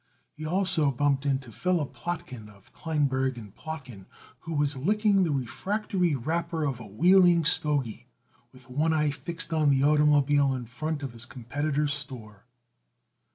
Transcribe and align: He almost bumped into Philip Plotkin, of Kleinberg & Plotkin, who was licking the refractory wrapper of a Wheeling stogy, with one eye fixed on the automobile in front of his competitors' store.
He 0.35 0.47
almost 0.47 0.79
bumped 0.97 1.27
into 1.27 1.51
Philip 1.51 1.93
Plotkin, 1.95 2.49
of 2.49 2.73
Kleinberg 2.73 3.35
& 3.53 3.53
Plotkin, 3.53 4.07
who 4.39 4.55
was 4.55 4.75
licking 4.75 5.21
the 5.23 5.31
refractory 5.31 6.15
wrapper 6.15 6.63
of 6.65 6.79
a 6.79 6.87
Wheeling 6.87 7.45
stogy, 7.45 8.07
with 8.51 8.67
one 8.67 8.93
eye 8.93 9.11
fixed 9.11 9.53
on 9.53 9.69
the 9.69 9.83
automobile 9.83 10.55
in 10.55 10.65
front 10.65 11.03
of 11.03 11.13
his 11.13 11.25
competitors' 11.27 11.93
store. 11.93 12.45